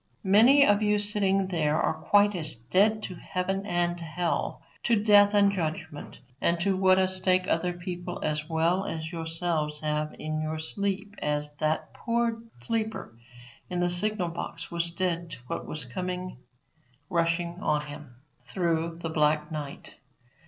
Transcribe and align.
Many 0.25 0.65
of 0.65 0.81
you 0.81 0.97
sitting 0.97 1.49
there 1.49 1.79
are 1.79 1.93
quite 1.93 2.33
as 2.33 2.55
dead 2.55 3.03
to 3.03 3.13
heaven 3.13 3.67
and 3.67 3.99
hell, 3.99 4.63
to 4.85 4.95
death 4.95 5.35
and 5.35 5.51
judgment, 5.51 6.21
and 6.41 6.59
to 6.61 6.75
what 6.75 6.97
a 6.97 7.07
stake 7.07 7.45
other 7.47 7.71
people 7.73 8.19
as 8.23 8.49
well 8.49 8.83
as 8.87 9.11
yourselves 9.11 9.79
have 9.81 10.15
in 10.17 10.41
your 10.41 10.57
sleep 10.57 11.13
as 11.21 11.55
that 11.57 11.93
poor 11.93 12.41
sleeper 12.63 13.15
in 13.69 13.79
the 13.79 13.91
signal 13.91 14.29
box 14.29 14.71
was 14.71 14.89
dead 14.89 15.29
to 15.29 15.37
what 15.45 15.67
was 15.67 15.85
coming 15.85 16.39
rushing 17.07 17.59
on 17.61 17.81
him 17.85 18.15
through 18.51 18.97
the 19.03 19.09
black 19.11 19.51
night. 19.51 19.97